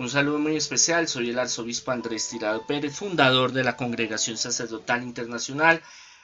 [0.00, 5.02] Un saludo muy especial, soy el arzobispo Andrés Tirado Pérez, fundador de la Congregación Sacerdotal
[5.02, 5.82] Internacional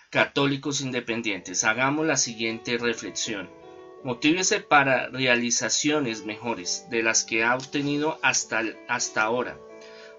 [0.08, 1.62] Católicos Independientes.
[1.62, 3.50] Hagamos la siguiente reflexión.
[4.02, 9.58] Motívese para realizaciones mejores de las que ha obtenido hasta, hasta ahora.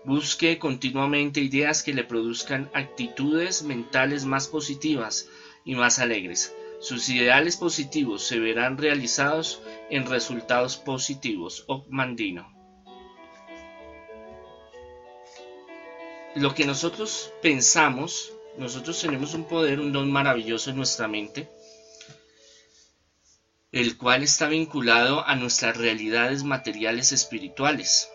[0.05, 5.30] Busque continuamente ideas que le produzcan actitudes mentales más positivas
[5.66, 6.54] y más alegres.
[6.80, 11.66] Sus ideales positivos se verán realizados en resultados positivos.
[11.89, 12.57] Mandino.
[16.36, 21.50] Lo que nosotros pensamos, nosotros tenemos un poder, un don maravilloso en nuestra mente
[23.72, 28.10] el cual está vinculado a nuestras realidades materiales espirituales.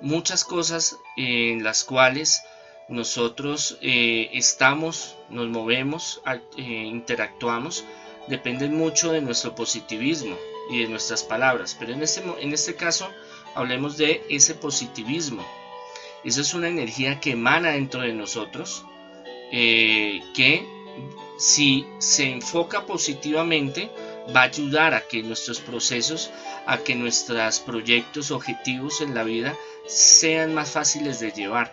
[0.00, 2.42] Muchas cosas en las cuales
[2.88, 6.22] nosotros eh, estamos, nos movemos,
[6.56, 7.84] eh, interactuamos,
[8.26, 10.36] dependen mucho de nuestro positivismo
[10.70, 11.76] y de nuestras palabras.
[11.78, 13.08] Pero en este, en este caso
[13.54, 15.46] hablemos de ese positivismo.
[16.24, 18.84] Esa es una energía que emana dentro de nosotros,
[19.52, 20.66] eh, que
[21.38, 23.90] si se enfoca positivamente,
[24.34, 26.30] va a ayudar a que nuestros procesos,
[26.66, 31.72] a que nuestros proyectos, objetivos en la vida sean más fáciles de llevar.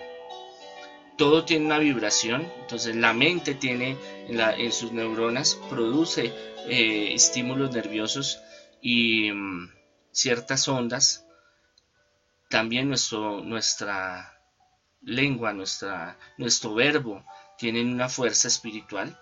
[1.17, 6.31] Todo tiene una vibración, entonces la mente tiene en, sus neuronas, produce
[6.67, 8.39] eh, estímulos nerviosos
[8.81, 9.71] y mm,
[10.11, 11.25] ciertas ondas.
[12.49, 14.34] También nuestro, nuestra
[15.06, 17.23] lengua, nuestra, nuestro verbo
[17.58, 19.17] tienen una fuerza espiritual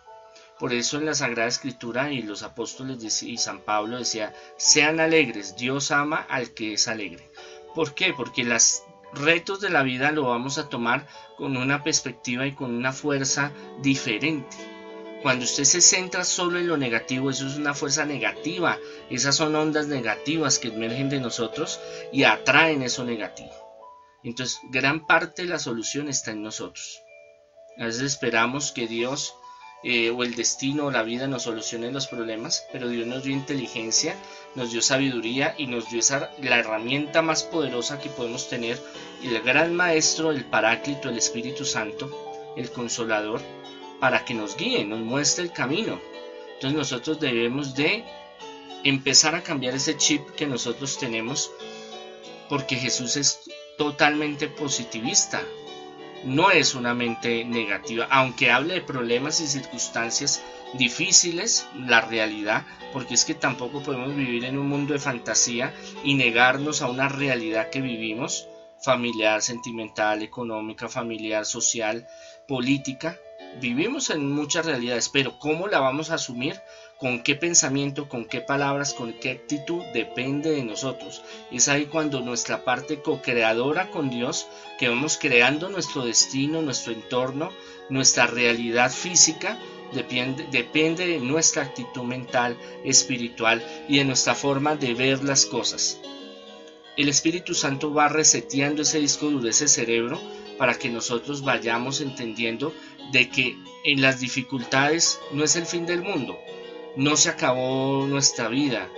[0.59, 5.58] por eso en la Sagrada Escritura y los apóstoles y San Pablo decía, sean alegres,
[5.58, 7.30] Dios ama al que es alegre.
[7.73, 8.14] ¿Por qué?
[8.16, 12.73] Porque los retos de la vida lo vamos a tomar con una perspectiva y con
[12.73, 14.56] una fuerza diferente.
[15.22, 18.78] Cuando usted se centra solo en lo negativo, eso es una fuerza negativa.
[19.09, 21.80] Esas son ondas negativas que emergen de nosotros
[22.11, 23.62] y atraen eso negativo.
[24.23, 27.02] Entonces, gran parte de la solución está en nosotros.
[27.77, 29.36] A veces esperamos que Dios
[29.86, 33.33] eh, o el destino o la vida nos solucionen los problemas, pero Dios nos dio
[33.33, 34.15] inteligencia,
[34.55, 38.80] nos dio sabiduría y nos dio esa, la herramienta más poderosa que podemos tener,
[39.21, 42.09] el gran maestro, el paráclito, el Espíritu Santo,
[42.55, 43.42] el consolador,
[43.99, 45.99] para que nos guíe, nos muestre el camino.
[46.53, 48.05] Entonces nosotros debemos de
[48.86, 51.52] empezar a cambiar ese chip que nosotros tenemos,
[52.48, 53.42] porque Jesús es
[53.78, 55.42] totalmente positivista
[56.23, 60.42] no es una mente negativa, aunque hable de problemas y circunstancias
[60.73, 65.73] difíciles, la realidad, porque es que tampoco podemos vivir en un mundo de fantasía
[66.04, 68.48] y negarnos a una realidad que vivimos,
[68.82, 72.08] familiar, sentimental, económica, familiar, social,
[72.48, 73.17] política.
[73.59, 76.59] Vivimos en muchas realidades, pero ¿cómo la vamos a asumir?
[77.04, 81.21] con qué pensamiento, con qué palabras, con qué actitud depende de nosotros.
[81.52, 84.48] Es ahí cuando nuestra parte co-creadora con Dios,
[84.80, 87.52] que vamos creando nuestro destino, nuestro entorno,
[87.89, 89.60] nuestra realidad física,
[89.93, 95.99] depende, depende de nuestra actitud mental, espiritual y de nuestra forma de ver las cosas.
[96.95, 100.21] El Espíritu Santo va reseteando ese disco duro, ese cerebro,
[100.59, 102.73] para que nosotros vayamos entendiendo
[103.11, 106.37] de que en las dificultades no es el fin del mundo,
[106.95, 108.89] no se acabó nuestra vida.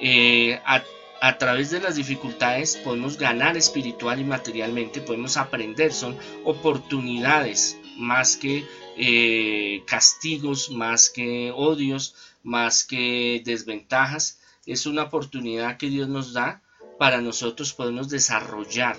[0.00, 7.78] Eh, a, través de las dificultades podemos ganar espiritual y materialmente, podemos aprender, son oportunidades
[7.96, 8.66] más que
[8.96, 14.40] eh, castigos, más que odios, más que desventajas.
[14.66, 16.63] Es una oportunidad que Dios nos da
[16.98, 18.96] para nosotros podernos desarrollar.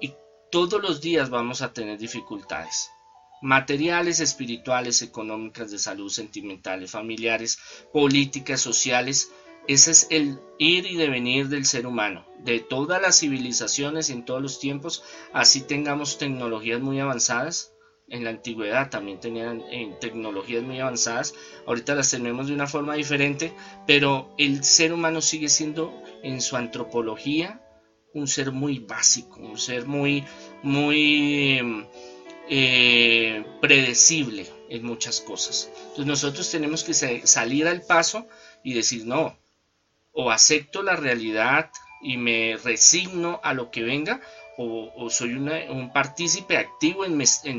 [0.00, 0.12] Y
[0.50, 2.90] todos los días vamos a tener dificultades
[3.42, 7.58] materiales, espirituales, económicas, de salud, sentimentales, familiares,
[7.92, 9.30] políticas, sociales.
[9.68, 14.40] Ese es el ir y devenir del ser humano, de todas las civilizaciones en todos
[14.40, 15.02] los tiempos,
[15.32, 17.72] así tengamos tecnologías muy avanzadas.
[18.08, 21.34] En la antigüedad también tenían eh, tecnologías muy avanzadas,
[21.66, 23.52] ahorita las tenemos de una forma diferente,
[23.86, 27.60] pero el ser humano sigue siendo en su antropología
[28.14, 30.24] un ser muy básico, un ser muy,
[30.62, 31.86] muy em,
[32.48, 35.70] eh, predecible en muchas cosas.
[35.80, 38.26] Entonces nosotros tenemos que salir al paso
[38.62, 39.36] y decir, no,
[40.12, 41.70] o acepto la realidad
[42.00, 44.20] y me resigno a lo que venga,
[44.58, 47.16] o, soy un partícipe activo en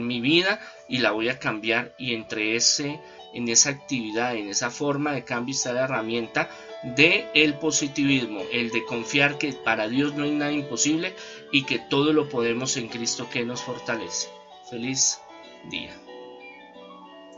[0.07, 0.59] mi, vida
[0.89, 2.99] y la voy a cambiar y entre ese
[3.33, 6.49] en esa actividad, en esa forma de cambio está la herramienta
[6.83, 11.13] de el positivismo, el de confiar que para Dios no hay nada imposible
[11.51, 14.29] y que todo lo podemos en Cristo que nos fortalece.
[14.69, 15.19] Feliz
[15.69, 16.06] día.